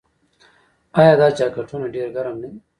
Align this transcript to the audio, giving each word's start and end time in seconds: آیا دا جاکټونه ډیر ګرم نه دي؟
آیا 0.99 1.13
دا 1.21 1.27
جاکټونه 1.37 1.85
ډیر 1.95 2.07
ګرم 2.15 2.35
نه 2.41 2.47
دي؟ 2.51 2.57